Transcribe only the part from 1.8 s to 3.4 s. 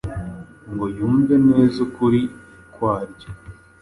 ukuri kwaryo,